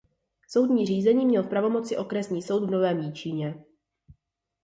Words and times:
Soudní 0.47 0.85
řízení 0.85 1.25
měl 1.25 1.43
v 1.43 1.49
pravomoci 1.49 1.97
Okresní 1.97 2.41
soud 2.41 2.63
v 2.67 2.71
Novém 2.71 2.99
Jičíně. 2.99 3.63